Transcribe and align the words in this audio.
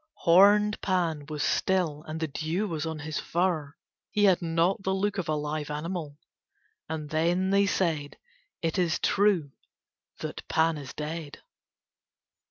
Horned 0.15 0.81
Pan 0.81 1.27
was 1.29 1.43
still 1.43 2.01
and 2.07 2.19
the 2.19 2.27
dew 2.27 2.67
was 2.67 2.87
on 2.87 2.97
his 2.97 3.19
fur; 3.19 3.75
he 4.09 4.23
had 4.23 4.41
not 4.41 4.81
the 4.81 4.95
look 4.95 5.19
of 5.19 5.29
a 5.29 5.35
live 5.35 5.69
animal. 5.69 6.17
And 6.89 7.11
then 7.11 7.51
they 7.51 7.67
said, 7.67 8.17
"It 8.63 8.79
is 8.79 8.97
true 8.97 9.51
that 10.17 10.47
Pan 10.47 10.79
is 10.79 10.95
dead." 10.95 11.43